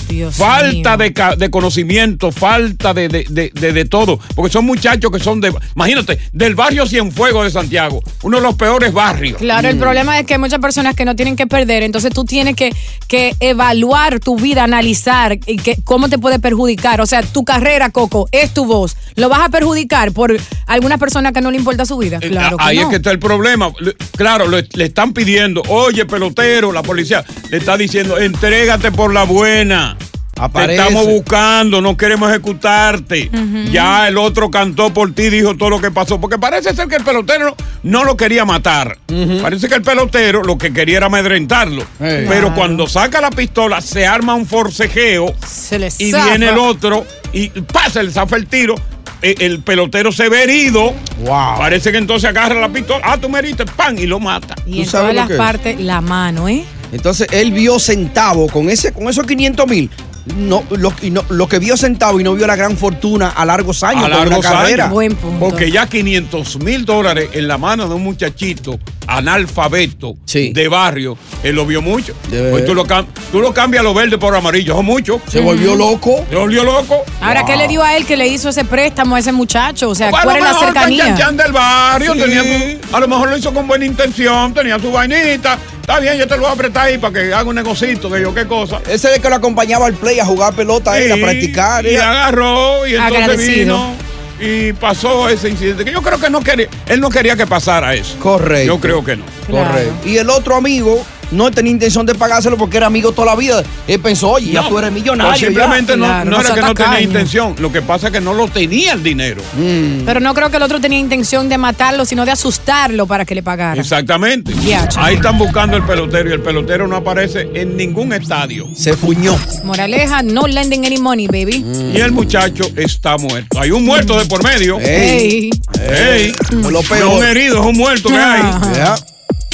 [0.07, 4.19] Dios Falta de, de conocimiento, falta de, de- de- de- de todo.
[4.35, 8.55] Porque son muchachos que son de, imagínate, del barrio Cienfuegos de Santiago, uno de los
[8.55, 9.37] peores barrios.
[9.37, 12.25] Claro, el problema es que hay muchas personas que no tienen que perder, entonces tú
[12.25, 12.71] tienes que,
[13.07, 17.01] que evaluar tu vida, analizar y que, cómo te puede perjudicar.
[17.01, 18.95] O sea, tu carrera, Coco, es tu voz.
[19.15, 20.35] ¿Lo vas a perjudicar por
[20.67, 22.19] alguna persona que no le importa su vida?
[22.19, 22.83] Claro que Eh, Ahí no.
[22.83, 23.71] es que está el problema.
[23.79, 29.13] Le- Claro, le, le están pidiendo, oye, pelotero, la policía le está diciendo, entrégate por
[29.13, 29.96] la buena.
[30.39, 30.77] Aparece.
[30.81, 33.29] Te estamos buscando, no queremos ejecutarte.
[33.71, 36.19] Ya el otro cantó por ti, dijo todo lo que pasó.
[36.19, 38.97] Porque parece ser que el pelotero no lo quería matar.
[39.41, 41.83] Parece que el pelotero lo que quería era amedrentarlo.
[41.99, 42.55] Pero Claro.
[42.55, 46.25] cuando saca la pistola, se arma un forcejeo Se le y zafa.
[46.29, 48.75] viene el otro y pasa, el zafa el tiro.
[49.21, 50.93] e- El pelotero se ve herido.
[51.25, 51.57] Wow.
[51.57, 53.01] Parece que entonces agarra la pistola.
[53.03, 54.53] Ah, tú me heriste, pan, y lo mata.
[54.67, 56.63] Y ¿Tú en sabes todas las partes, la mano, ¿eh?
[56.91, 59.89] Entonces él vio centavo con ese, con esos 500 mil.
[60.35, 63.45] No, lo, y no- lo que vio centavo y no vio la gran fortuna a
[63.45, 64.83] largos años a una carrera.
[64.85, 64.93] años.
[64.93, 65.39] Buen punto.
[65.39, 70.51] Porque ya 500 mil dólares en la mano de un muchachito analfabeto Sí.
[70.53, 72.13] de barrio, él lo vio mucho.
[72.29, 72.85] De- Pues tú lo,
[73.31, 75.21] tú lo cambias lo verde por amarillo, eso es mucho.
[75.27, 76.25] Se volvió loco.
[76.29, 77.03] Se volvió loco.
[77.21, 79.89] Ahora, ¿qué le dio a él que le hizo ese préstamo a ese muchacho?
[79.89, 81.15] O sea, a ¿cuál es la cercanía?
[81.37, 82.19] del barrio, Sí.
[82.19, 85.57] tenía su- a lo mejor lo hizo con buena intención, tenía su vainita.
[85.81, 88.21] Está bien, yo te lo voy a apretar ahí para que haga un negocito, que
[88.21, 88.81] yo qué cosa.
[88.89, 91.21] Ese es el que lo acompañaba al play a jugar pelota, a él, a Sí,
[91.21, 91.85] practicar.
[91.85, 93.57] Y agarró y entonces Agradecido.
[93.77, 93.93] vino
[94.39, 95.85] y pasó ese incidente.
[95.85, 98.17] Que yo creo que no quería, él no quería que pasara eso.
[98.19, 98.67] Correcto.
[98.67, 99.23] Yo creo que no.
[99.47, 99.71] Claro.
[99.71, 100.07] Correcto.
[100.07, 103.63] Y el otro amigo no tenía intención de pagárselo porque era amigo toda la vida.
[103.87, 105.33] Él pensó, oye, ya tú eres millonario.
[105.33, 105.97] o simplemente ya.
[105.97, 107.55] no, Claro, no no era que no tenía intención.
[107.59, 109.41] Lo que pasa es que no lo tenía el dinero.
[109.57, 110.05] Mm.
[110.05, 113.35] Pero no creo que el otro tenía intención de matarlo, sino de asustarlo para que
[113.35, 113.79] le pagara.
[113.79, 114.53] Exactamente.
[114.65, 115.03] Ya, chico.
[115.03, 118.67] Ahí están buscando el pelotero y el pelotero no aparece en ningún estadio.
[118.73, 119.37] Se fuñó.
[119.63, 121.65] Moraleja, no lending any money, baby.
[121.93, 123.59] Y el muchacho está muerto.
[123.59, 124.79] Hay un muerto de por medio.
[124.79, 125.49] Ey.
[125.81, 126.27] Ey.
[126.27, 126.33] Ey.
[126.51, 128.41] Lo No un herido, es un muerto que hay.
[128.75, 128.95] Ya.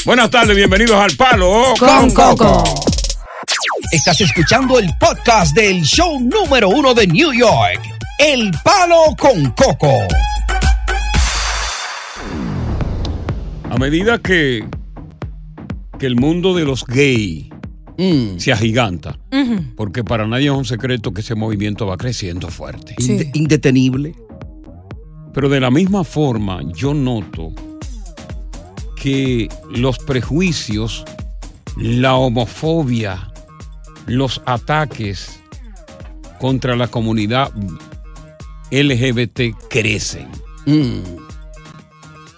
[0.06, 1.74] Buenas tardes, bienvenidos al Palo.
[1.80, 2.63] Con Coco.
[3.92, 7.80] Estás escuchando el podcast del show número uno de New York,
[8.20, 9.92] El Palo con Coco.
[13.70, 14.66] A medida que,
[16.00, 17.50] que el mundo de los gay
[17.96, 18.39] Mm.
[18.39, 19.20] se agiganta,
[19.78, 22.96] porque para nadie es un secreto que ese movimiento va creciendo fuerte.
[22.98, 23.12] Sí.
[23.12, 24.16] Inde- Indetenible.
[25.32, 27.54] Pero de la misma forma, yo noto
[29.04, 31.04] que los prejuicios,
[31.76, 33.34] la homofobia,
[34.06, 35.42] los ataques
[36.39, 37.52] contra la comunidad
[38.72, 40.30] LGBT crecen.
[40.66, 41.02] Mm.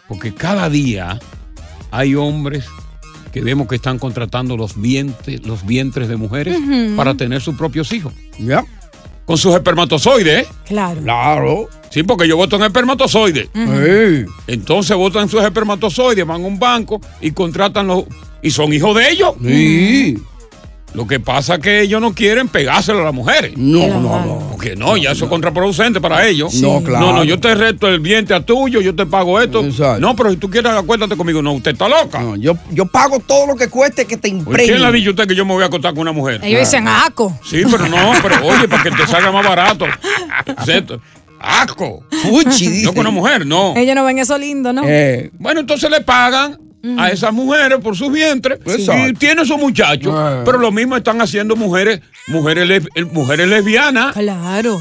[0.07, 1.19] Porque cada día
[1.91, 2.65] hay hombres
[3.31, 6.57] que vemos que están contratando los vientres, los vientres de mujeres
[6.97, 8.11] para tener sus propios hijos.
[8.39, 8.65] Ya.
[9.25, 10.49] Con sus espermatozoides, ¿eh?
[10.65, 11.01] Claro.
[11.01, 11.69] Claro.
[11.89, 13.49] Sí, porque yo voto en espermatozoides.
[13.55, 14.25] Ey.
[14.47, 18.05] Entonces votan sus espermatozoides, van a un banco y contratan los
[18.41, 19.33] y son hijos de ellos.
[19.43, 20.17] Sí.
[20.95, 23.57] Lo que pasa es que ellos no quieren pegárselo a las mujeres.
[23.57, 24.47] No, no, no.
[24.51, 26.53] Porque no, ya eso es contraproducente para ellos.
[26.55, 27.05] No, claro.
[27.07, 29.61] No, no, yo te reto el vientre a tuyo, yo te pago esto.
[29.99, 31.41] No, pero si tú quieres, acuérdate conmigo.
[31.41, 32.21] No, usted está loca.
[32.21, 34.67] No, yo, yo pago todo lo que cueste que te impregne.
[34.67, 36.39] ¿Quién le ha dicho a usted que yo me voy a acostar con una mujer?
[36.43, 37.37] Ellos dicen aco.
[37.43, 39.85] Sí, pero no, pero oye, para que te salga más barato.
[40.63, 41.01] ¿Cierto?
[41.39, 42.03] Asco.
[42.23, 43.75] Fuchi, No con una mujer, no.
[43.75, 44.83] Ellos no ven eso lindo, ¿no?
[44.85, 46.57] Eh, bueno, entonces le pagan
[46.97, 48.59] a esas mujeres por sus vientres
[49.09, 50.13] y tiene sus muchachos.
[50.15, 50.41] Eh.
[50.45, 54.13] Pero lo mismo están haciendo mujeres, mujeres, eh, mujeres lesbianas.
[54.13, 54.79] Claro.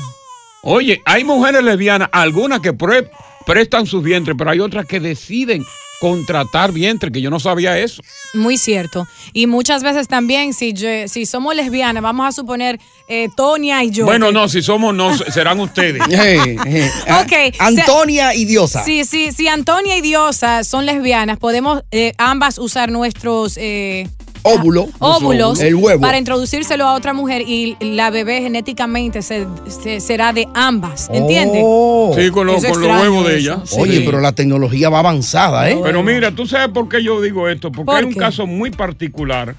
[0.63, 3.11] Oye, hay mujeres lesbianas, algunas que pre-
[3.47, 5.65] prestan sus vientres, pero hay otras que deciden
[6.01, 8.03] contratar vientre, que yo no sabía eso.
[8.35, 9.07] Muy cierto.
[9.33, 12.79] Y muchas veces también, si, yo- si somos lesbianas, vamos a suponer
[13.09, 14.05] eh, Tonia y yo.
[14.05, 16.03] Bueno, no, si somos, no, serán ustedes.
[16.11, 18.85] Eh, eh, a- Ok, Antonia y Diosa.
[18.85, 24.09] Sí, sí, si Antonia y Diosa son lesbianas, podemos eh, ambas usar nuestros eh,
[24.47, 24.89] Óvulo.
[24.99, 26.01] óvulos El huevo.
[26.03, 31.63] para introducírselo a otra mujer y la bebé genéticamente se- se- será de ambas, ¿entiendes?
[31.65, 32.15] Oh.
[32.17, 33.61] Sí, con, los- Es con los huevos de ella.
[33.65, 33.77] sí.
[33.81, 35.79] Oye, pero la tecnología va avanzada, ¿eh?
[35.83, 38.19] Pero mira, tú sabes por qué yo digo esto, porque ¿Por hay un qué?
[38.21, 39.57] caso muy particular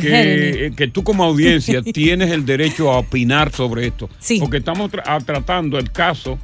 [0.00, 4.08] que, que tú como audiencia tienes el derecho a opinar sobre esto.
[4.18, 4.38] Sí.
[4.40, 6.38] Porque estamos tra- a- tratando el caso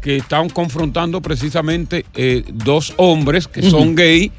[0.00, 4.30] que están confrontando precisamente eh, dos hombres que son gay,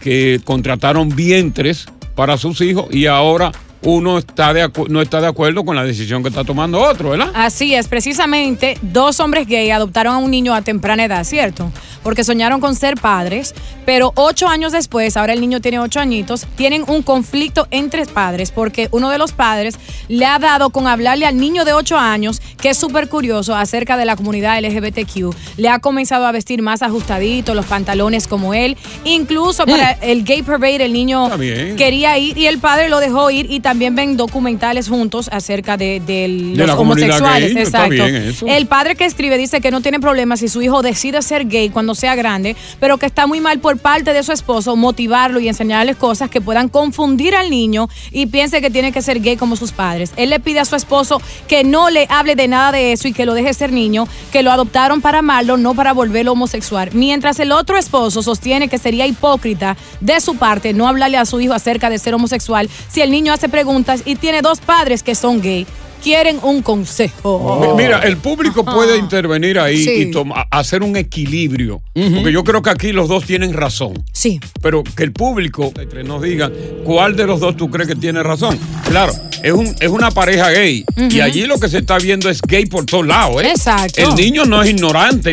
[0.00, 3.52] que contrataron vientres para sus hijos y ahora
[3.86, 7.30] uno está de no está de acuerdo con la decisión que está tomando otro, ¿verdad?
[7.34, 11.70] Así es, precisamente dos hombres gay adoptaron a un niño a temprana edad, ¿cierto?
[12.02, 16.46] Porque soñaron con ser padres, pero ocho años después, ahora el niño tiene ocho añitos,
[16.56, 19.76] tienen un conflicto entre padres porque uno de los padres
[20.08, 23.96] le ha dado con hablarle al niño de ocho años, que es súper curioso acerca
[23.96, 25.34] de la comunidad LGBTQ.
[25.58, 30.42] Le ha comenzado a vestir más ajustadito, los pantalones como él, incluso para el gay
[30.42, 31.30] parade el niño
[31.76, 36.00] quería ir y el padre lo dejó ir y también ven documentales juntos acerca de,
[36.04, 37.54] de los homosexuales.
[37.54, 38.46] gay, exacto.
[38.46, 41.70] El padre que escribe dice que no tiene problema si su hijo decide ser gay
[41.70, 45.48] cuando sea grande, pero que está muy mal por parte de su esposo motivarlo y
[45.48, 49.56] enseñarles cosas que puedan confundir al niño y piense que tiene que ser gay como
[49.56, 50.12] sus padres.
[50.16, 53.12] Él le pide a su esposo que no le hable de nada de eso y
[53.12, 56.90] que lo deje ser niño, que lo adoptaron para amarlo, no para volverlo homosexual.
[56.92, 61.40] Mientras el otro esposo sostiene que sería hipócrita de su parte no hablarle a su
[61.40, 65.14] hijo acerca de ser homosexual si el niño hace preguntas y tiene dos padres que
[65.14, 65.66] son gay.
[66.02, 67.58] Quieren un consejo.
[67.74, 69.90] Mi- Mira, el público puede intervenir ahí Sí.
[70.02, 71.80] y toma- hacer un equilibrio.
[71.94, 74.04] Porque yo creo que aquí los dos tienen razón.
[74.12, 74.38] Sí.
[74.60, 75.72] Pero que el público
[76.04, 76.52] nos diga
[76.84, 78.58] cuál de los dos tú crees que tiene razón.
[78.90, 80.84] Claro, es, un, es una pareja gay.
[81.10, 83.42] Y allí lo que se está viendo es gay por todos lados.
[83.42, 83.48] ¿eh?
[83.52, 84.02] Exacto.
[84.02, 85.32] El niño no es ignorante.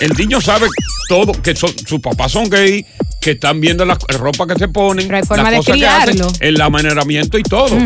[0.00, 0.68] El niño sabe
[1.10, 2.84] todo, que son, sus papás son gay,
[3.20, 6.28] que están viendo la ropa que se ponen, las de cosas que hacen, criarlo.
[6.40, 7.76] el amaneramiento y todo.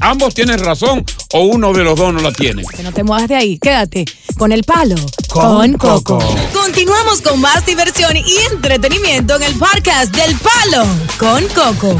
[0.00, 2.62] Ambos tienen razón o uno de los dos no la tiene.
[2.64, 3.58] Que no te muevas de ahí.
[3.58, 4.04] Quédate
[4.38, 4.96] con el palo
[5.28, 6.18] con, Coco.
[6.52, 10.86] Continuamos con más diversión y entretenimiento en el podcast del Palo
[11.18, 11.96] con Coco.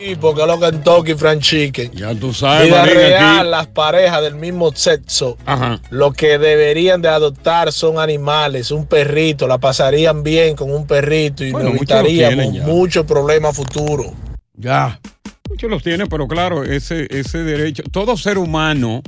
[0.00, 1.92] Y porque lo Kentucky Fried Chicken.
[1.92, 3.48] Ya tú sabes, Vida real, aquí.
[3.48, 5.80] las parejas del mismo sexo, Ajá.
[5.90, 11.42] lo que deberían de adoptar son animales, un perrito, la pasarían bien con un perrito
[11.42, 14.12] y Bueno, lo evitaríamos tienen muchos problemas futuros.
[14.56, 15.00] Ya.
[15.48, 19.02] Muchos los tiene, pero claro, ese, ese derecho, todo ser humano,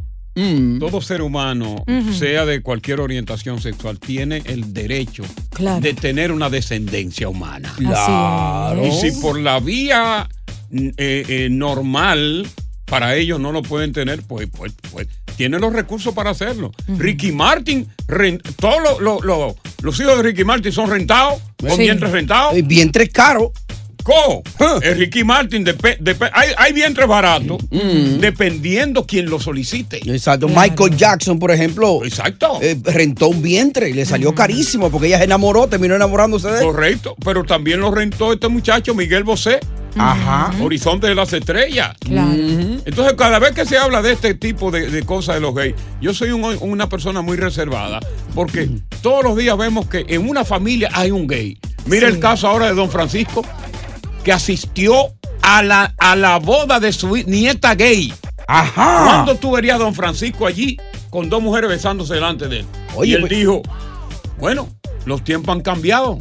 [0.79, 5.81] todo ser humano, sea de cualquier orientación sexual, tiene el derecho Claro.
[5.81, 7.73] de tener una descendencia humana.
[7.79, 8.87] Claro.
[8.87, 10.29] Y si por la vía
[10.71, 12.47] mm, eh, eh, normal
[12.85, 16.73] para ellos no lo pueden tener, pues, pues, pues tienen los recursos para hacerlo.
[16.97, 17.89] Ricky Martin,
[18.59, 21.79] todos los los- los- los hijos de Ricky Martin son rentados, con Sí.
[21.83, 22.55] vientres rentados.
[22.55, 23.09] El vientre
[24.07, 24.43] ¿Cómo?
[24.83, 25.65] El Ricky Martin,
[26.33, 27.59] hay, hay vientres baratos,
[28.21, 29.99] dependiendo quien lo solicite.
[30.11, 30.49] Exacto.
[30.49, 32.05] Michael Jackson, por ejemplo.
[32.05, 32.59] Exacto.
[32.63, 36.59] eh, rentó un vientre y le salió carísimo porque ella se enamoró, terminó enamorándose de
[36.59, 36.65] él.
[36.65, 39.59] Correcto, pero también lo rentó este muchacho Miguel Bosé.
[39.99, 40.53] Ajá.
[40.63, 41.97] Horizonte de las Estrellas.
[42.01, 42.31] Claro.
[42.85, 45.75] Entonces, cada vez que se habla de este tipo de, de cosas de los gays,
[46.03, 48.01] yo soy un- una persona muy reservada,
[48.35, 48.69] porque
[49.01, 51.59] todos los días vemos que en una familia hay un gay.
[51.87, 53.43] Mira el caso ahora de don Francisco,
[54.27, 58.13] que asistió a la, a la boda de su nieta gay.
[58.49, 59.05] Ajá.
[59.05, 60.77] ¿Cuándo tú verías a don Francisco allí
[61.11, 62.67] con dos mujeres besándose delante de él?
[62.97, 63.63] Oye, y él pues- dijo,
[64.37, 64.69] bueno,
[65.05, 66.19] los tiempos han cambiado.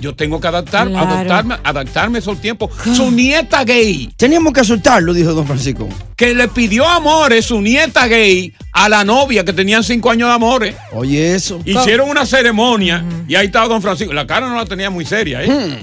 [0.00, 1.06] Yo tengo que adaptar, Claro.
[1.10, 2.70] adaptarme, adaptarme a esos tiempos.
[2.92, 4.12] Su nieta gay.
[4.16, 5.88] Teníamos que soltarlo, dijo don Francisco.
[6.16, 10.34] Que le pidió amores, su nieta gay, a la novia que tenían cinco años de
[10.34, 10.74] amores.
[10.92, 11.60] Oye, eso.
[11.64, 14.12] Hicieron una ceremonia y ahí estaba don Francisco.
[14.12, 15.78] La cara no la tenía muy seria, ¿eh?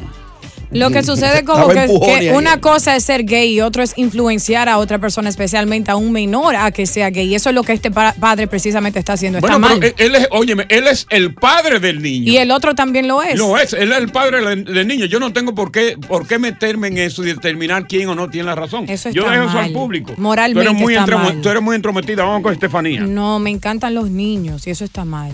[0.72, 1.88] Lo que sucede como que,
[2.20, 5.96] que una cosa es ser gay y otro es influenciar a otra persona, especialmente a
[5.96, 7.28] un menor, a que sea gay.
[7.28, 9.40] Y eso es lo que este pa- padre precisamente está haciendo.
[9.40, 9.78] Está Bueno, mal.
[9.80, 12.32] pero él, es, óyeme, él es el padre del niño.
[12.32, 13.36] y el otro también lo es.
[13.38, 15.06] Lo es, él es el padre del, niño.
[15.06, 18.30] Yo no tengo por qué, por qué meterme en eso y determinar quién o no
[18.30, 18.86] tiene la razón.
[18.88, 20.14] Eso Yo está dejo eso al público.
[20.18, 21.42] Moralmente tú eres, muy está mal.
[21.42, 22.24] tú eres muy entrometida.
[22.24, 23.02] Vamos con Estefanía.
[23.02, 25.32] No, me encantan los niños y eso está mal.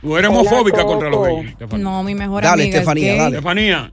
[0.00, 1.50] Tú eres homofóbica contra los gays.
[1.50, 1.84] Estefanía.
[1.84, 3.18] No, mi mejor Dale, amiga Estefanía, es gay.
[3.18, 3.36] dale.
[3.36, 3.90] Estefanía.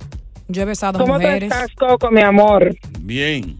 [0.52, 1.44] Yo he besado ¿Cómo te mujeres.
[1.52, 2.76] estás, Coco, mi amor?
[3.02, 3.58] Bien.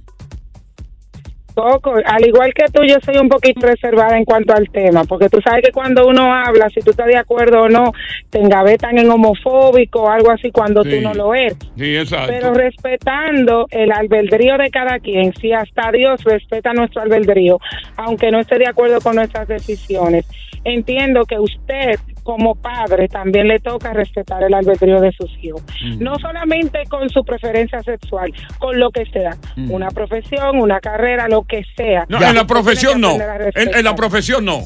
[1.54, 5.28] Coco, al igual que tú, yo soy un poquito reservada en cuanto al tema, porque
[5.28, 7.92] tú sabes que cuando uno habla, si tú estás de acuerdo o no,
[8.30, 10.92] te engavetan en homofóbico o algo así cuando Sí.
[10.92, 11.58] tú no lo eres.
[11.78, 12.28] Sí, exacto.
[12.32, 17.60] Pero respetando el albedrío de cada quien, si hasta Dios respeta nuestro albedrío,
[17.98, 20.26] aunque no esté de acuerdo con nuestras decisiones,
[20.64, 22.00] entiendo que usted
[22.32, 25.62] como padre también le toca respetar el albedrío de sus hijos.
[26.00, 29.70] No solamente con su preferencia sexual, con lo que sea, Mm.
[29.70, 32.06] una profesión, una carrera, lo que sea.
[32.08, 33.18] No, en la profesión no.
[33.56, 34.62] En, en la profesión no.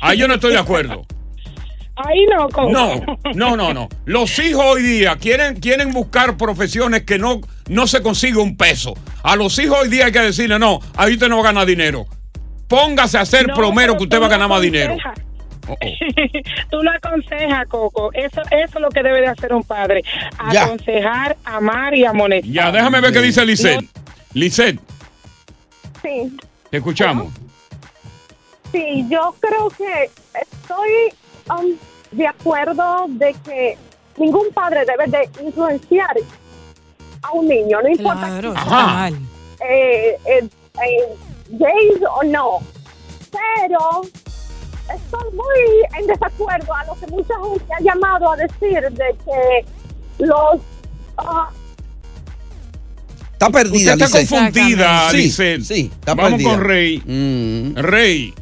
[0.00, 1.02] Ahí yo no estoy de acuerdo.
[1.96, 2.70] Ahí no, Coco.
[2.70, 2.94] No,
[3.34, 3.88] no, no, no.
[4.04, 8.94] Los hijos hoy día quieren, quieren buscar profesiones que no, no se consigue un peso.
[9.24, 11.66] A los hijos hoy día hay que decirle, no, ahí usted no va a ganar
[11.66, 12.06] dinero.
[12.68, 14.96] Póngase a hacer No, plomero que usted va a ganar más dinero.
[15.68, 15.76] Oh, oh.
[16.70, 18.10] Tú lo aconsejas, Coco.
[18.12, 20.02] Eso, eso es lo que debe de hacer un padre.
[20.52, 20.64] Ya.
[20.64, 22.50] Aconsejar, amar y amonestar.
[22.52, 23.80] Ya, déjame ver qué dice Lisset.
[24.34, 24.78] Lisset,
[26.02, 26.36] Sí,
[26.70, 27.32] te escuchamos.
[28.72, 30.90] sí, yo creo que estoy
[31.48, 31.76] um,
[32.10, 33.78] de acuerdo de que
[34.18, 36.14] ningún padre debe de influenciar
[37.22, 39.08] a un niño, no importa Claro, sea,
[39.66, 40.48] eh, eh,
[40.84, 41.16] eh,
[41.50, 42.58] gays o no.
[43.30, 44.02] Pero
[44.92, 49.64] estoy muy en desacuerdo a lo que mucha gente ha llamado a decir de que
[50.24, 50.60] los
[51.18, 51.48] ah,
[53.32, 56.50] Está perdida, Usted está confundida, Sí, sí, está Vamos perdida.
[56.50, 57.02] con Rey.
[57.04, 57.76] Mm.
[57.76, 58.34] Rey.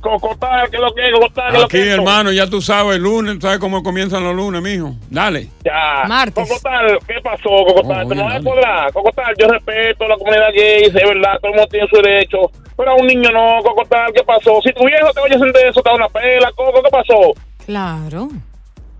[0.00, 1.90] Cocotal, que lo que, Cocotal, que lo Aquí, que.
[1.90, 4.94] hermano, ya tú sabes, el lunes, ¿sabes cómo comienzan los lunes, mijo?
[5.10, 5.48] Dale.
[5.64, 6.04] Ya.
[6.06, 6.48] Martes.
[6.48, 8.06] Cocotal, ¿qué pasó, Cocotal?
[8.06, 8.44] Oh, Te oye, lo vas a dale.
[8.44, 8.86] podrá.
[8.92, 12.38] Cocotal, yo respeto a la comunidad gay, es verdad, todo el mundo tiene su derecho.
[12.78, 14.60] Pero a un niño no, Cocotal, ¿qué pasó?
[14.62, 17.34] Si tu viejo te oye de eso, te da una pela, Coco, ¿qué pasó?
[17.66, 18.28] Claro.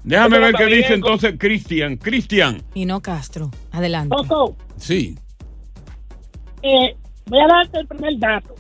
[0.03, 1.97] Déjame ver qué bien, dice entonces Cristian.
[1.97, 2.61] Cristian.
[2.75, 3.51] Y no Castro.
[3.73, 4.15] Adelante.
[4.17, 5.17] Coco, Sí.
[6.63, 8.55] eh, voy a darte el primer dato.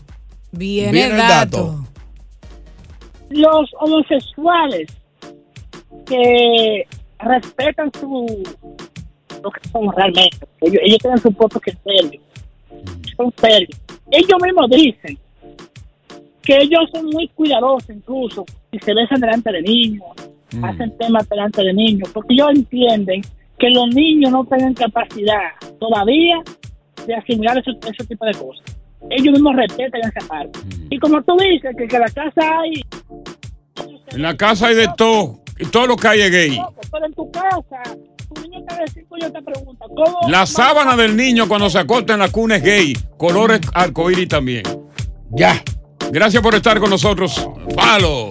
[0.52, 1.56] Viene, Viene el el dato.
[1.66, 1.84] dato.
[3.30, 4.86] Los homosexuales
[6.06, 6.86] que
[7.18, 8.42] respetan su
[9.42, 12.20] lo que son realmente, ellos, ellos tienen su propio criterio,
[13.16, 13.78] son serios.
[14.10, 15.18] Ellos mismos dicen
[16.42, 20.04] que ellos son muy cuidadosos incluso y se besan delante de niños,
[20.62, 23.22] hacen temas delante de niños, porque ellos entienden
[23.58, 26.36] que los niños no tienen capacidad todavía
[27.06, 28.64] de asimilar ese, ese tipo de cosas.
[29.10, 30.58] Ellos mismos respetan esa parte.
[30.90, 32.82] Y como tú dices, que, que en la casa hay,
[34.08, 35.40] En la casa hay de todo.
[35.58, 36.60] Y todo lo que hay es gay.
[36.90, 37.82] pero en tu casa,
[38.34, 40.28] tu niño está de cinco años te pregunta, ¿cómo?
[40.28, 42.96] La sábana del niño cuando se acuesta en la cuna es gay.
[43.16, 44.62] Colores arcoíris también.
[45.30, 45.62] Ya.
[46.10, 47.48] Gracias por estar con nosotros.
[47.74, 48.30] Palo